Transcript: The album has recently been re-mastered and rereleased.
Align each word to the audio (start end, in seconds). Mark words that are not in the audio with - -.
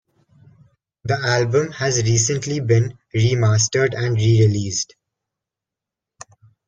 The 1.03 1.13
album 1.15 1.73
has 1.73 2.01
recently 2.01 2.59
been 2.59 2.97
re-mastered 3.13 3.93
and 3.93 4.17
rereleased. 4.17 4.95